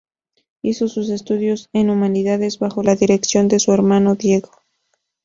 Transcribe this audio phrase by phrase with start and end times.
[0.63, 4.49] Hizo sus estudios de Humanidades bajo la dirección de su hermano "Diego".